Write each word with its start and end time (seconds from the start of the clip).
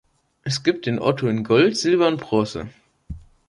Es 0.41 0.63
gibt 0.63 0.87
den 0.87 0.97
Otto 0.97 1.27
in 1.27 1.43
Gold, 1.43 1.77
Silber 1.77 2.07
und 2.07 2.19
Bronze. 2.19 2.69